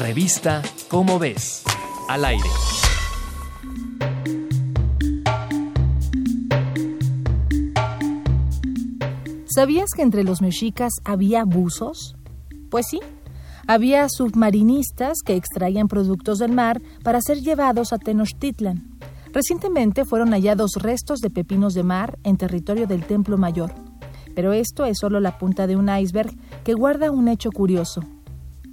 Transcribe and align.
Revista 0.00 0.62
Cómo 0.88 1.18
ves, 1.18 1.62
al 2.08 2.24
aire. 2.24 2.48
¿Sabías 9.44 9.90
que 9.94 10.00
entre 10.00 10.24
los 10.24 10.40
mexicas 10.40 10.90
había 11.04 11.44
buzos? 11.44 12.16
Pues 12.70 12.86
sí, 12.88 13.00
había 13.66 14.08
submarinistas 14.08 15.18
que 15.22 15.36
extraían 15.36 15.86
productos 15.86 16.38
del 16.38 16.52
mar 16.52 16.80
para 17.04 17.20
ser 17.20 17.42
llevados 17.42 17.92
a 17.92 17.98
Tenochtitlan. 17.98 18.98
Recientemente 19.34 20.06
fueron 20.06 20.30
hallados 20.30 20.76
restos 20.76 21.18
de 21.20 21.28
pepinos 21.28 21.74
de 21.74 21.82
mar 21.82 22.18
en 22.24 22.38
territorio 22.38 22.86
del 22.86 23.04
Templo 23.04 23.36
Mayor. 23.36 23.74
Pero 24.34 24.54
esto 24.54 24.86
es 24.86 24.96
solo 24.98 25.20
la 25.20 25.36
punta 25.36 25.66
de 25.66 25.76
un 25.76 25.94
iceberg 25.94 26.34
que 26.64 26.72
guarda 26.72 27.10
un 27.10 27.28
hecho 27.28 27.52
curioso. 27.52 28.00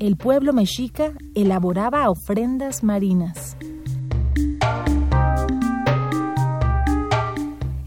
El 0.00 0.16
pueblo 0.16 0.52
mexica 0.52 1.12
elaboraba 1.34 2.08
ofrendas 2.08 2.84
marinas. 2.84 3.56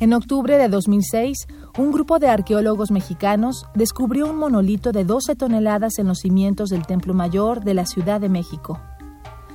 En 0.02 0.12
octubre 0.14 0.58
de 0.58 0.68
2006, 0.68 1.48
un 1.78 1.92
grupo 1.94 2.20
de 2.20 2.28
arqueólogos 2.28 2.92
mexicanos 2.92 3.66
descubrió 3.76 4.30
un 4.30 4.36
monolito 4.36 4.92
de 4.92 5.06
12 5.06 5.38
toneladas 5.38 6.00
en 6.00 6.08
los 6.08 6.20
cimientos 6.20 6.70
del 6.70 6.86
Templo 6.86 7.14
Mayor 7.14 7.64
de 7.64 7.76
la 7.76 7.86
Ciudad 7.86 8.20
de 8.20 8.28
México. 8.28 8.82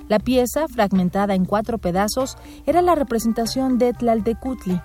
La 0.09 0.19
pieza, 0.19 0.67
fragmentada 0.67 1.35
en 1.35 1.45
cuatro 1.45 1.77
pedazos, 1.77 2.39
era 2.65 2.81
la 2.81 2.95
representación 2.95 3.77
de 3.77 3.93
Tlaltecutli, 3.93 4.81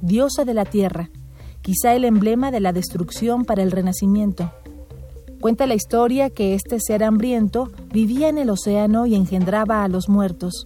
diosa 0.00 0.44
de 0.44 0.54
la 0.54 0.64
tierra, 0.64 1.10
quizá 1.60 1.92
el 1.96 2.04
emblema 2.04 2.52
de 2.52 2.60
la 2.60 2.72
destrucción 2.72 3.44
para 3.44 3.64
el 3.64 3.72
renacimiento. 3.72 4.52
Cuenta 5.40 5.66
la 5.66 5.74
historia 5.74 6.30
que 6.30 6.54
este 6.54 6.80
ser 6.80 7.04
hambriento 7.04 7.70
vivía 7.92 8.28
en 8.28 8.38
el 8.38 8.50
océano 8.50 9.06
y 9.06 9.14
engendraba 9.14 9.84
a 9.84 9.88
los 9.88 10.08
muertos. 10.08 10.64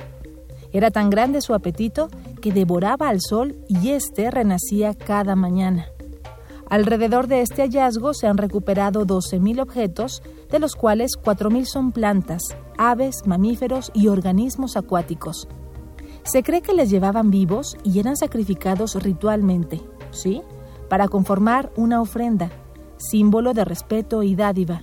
Era 0.72 0.90
tan 0.90 1.10
grande 1.10 1.40
su 1.40 1.54
apetito 1.54 2.08
que 2.40 2.52
devoraba 2.52 3.08
al 3.08 3.20
sol 3.20 3.56
y 3.68 3.90
éste 3.90 4.30
renacía 4.30 4.94
cada 4.94 5.34
mañana. 5.34 5.86
Alrededor 6.68 7.26
de 7.26 7.40
este 7.40 7.62
hallazgo 7.62 8.14
se 8.14 8.28
han 8.28 8.38
recuperado 8.38 9.04
12.000 9.04 9.60
objetos, 9.60 10.22
de 10.50 10.60
los 10.60 10.76
cuales 10.76 11.12
4.000 11.20 11.64
son 11.64 11.90
plantas, 11.90 12.42
aves, 12.78 13.26
mamíferos 13.26 13.90
y 13.92 14.06
organismos 14.06 14.76
acuáticos. 14.76 15.48
Se 16.22 16.44
cree 16.44 16.62
que 16.62 16.74
les 16.74 16.88
llevaban 16.88 17.30
vivos 17.32 17.76
y 17.82 17.98
eran 17.98 18.16
sacrificados 18.16 18.94
ritualmente, 19.02 19.80
¿sí? 20.12 20.42
Para 20.88 21.08
conformar 21.08 21.72
una 21.76 22.00
ofrenda, 22.00 22.50
símbolo 23.00 23.54
de 23.54 23.64
respeto 23.64 24.22
y 24.22 24.34
dádiva. 24.34 24.82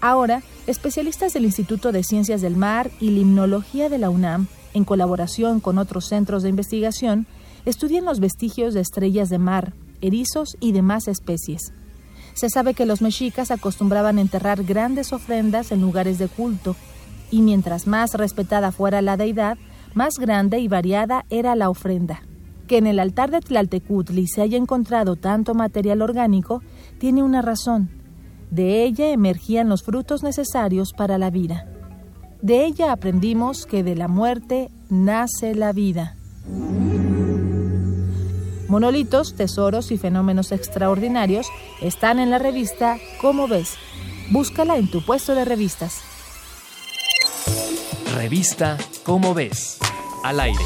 Ahora, 0.00 0.42
especialistas 0.66 1.32
del 1.32 1.44
Instituto 1.44 1.92
de 1.92 2.02
Ciencias 2.02 2.40
del 2.40 2.56
Mar 2.56 2.90
y 3.00 3.10
Limnología 3.10 3.88
de 3.88 3.98
la 3.98 4.10
UNAM, 4.10 4.48
en 4.74 4.84
colaboración 4.84 5.60
con 5.60 5.78
otros 5.78 6.06
centros 6.06 6.42
de 6.42 6.48
investigación, 6.48 7.26
estudian 7.64 8.04
los 8.04 8.18
vestigios 8.18 8.74
de 8.74 8.80
estrellas 8.80 9.28
de 9.28 9.38
mar, 9.38 9.74
erizos 10.00 10.56
y 10.60 10.72
demás 10.72 11.06
especies. 11.08 11.72
Se 12.34 12.48
sabe 12.50 12.74
que 12.74 12.86
los 12.86 13.02
mexicas 13.02 13.50
acostumbraban 13.50 14.18
enterrar 14.18 14.64
grandes 14.64 15.12
ofrendas 15.12 15.70
en 15.70 15.80
lugares 15.80 16.18
de 16.18 16.28
culto, 16.28 16.74
y 17.30 17.42
mientras 17.42 17.86
más 17.86 18.14
respetada 18.14 18.72
fuera 18.72 19.02
la 19.02 19.16
deidad, 19.16 19.58
más 19.94 20.14
grande 20.18 20.58
y 20.58 20.68
variada 20.68 21.24
era 21.30 21.54
la 21.54 21.68
ofrenda. 21.70 22.22
Que 22.66 22.78
en 22.78 22.86
el 22.86 22.98
altar 22.98 23.30
de 23.30 23.40
Tlaltecutli 23.40 24.26
se 24.26 24.42
haya 24.42 24.56
encontrado 24.56 25.16
tanto 25.16 25.54
material 25.54 26.02
orgánico 26.02 26.62
tiene 27.02 27.24
una 27.24 27.42
razón. 27.42 27.90
De 28.52 28.84
ella 28.84 29.08
emergían 29.08 29.68
los 29.68 29.82
frutos 29.82 30.22
necesarios 30.22 30.92
para 30.92 31.18
la 31.18 31.30
vida. 31.30 31.66
De 32.42 32.64
ella 32.64 32.92
aprendimos 32.92 33.66
que 33.66 33.82
de 33.82 33.96
la 33.96 34.06
muerte 34.06 34.70
nace 34.88 35.56
la 35.56 35.72
vida. 35.72 36.14
Monolitos, 38.68 39.34
tesoros 39.34 39.90
y 39.90 39.98
fenómenos 39.98 40.52
extraordinarios 40.52 41.48
están 41.80 42.20
en 42.20 42.30
la 42.30 42.38
revista 42.38 42.98
Cómo 43.20 43.48
ves. 43.48 43.74
Búscala 44.30 44.76
en 44.76 44.88
tu 44.88 45.04
puesto 45.04 45.34
de 45.34 45.44
revistas. 45.44 46.02
Revista 48.14 48.78
Cómo 49.02 49.34
ves, 49.34 49.80
al 50.22 50.38
aire. 50.38 50.64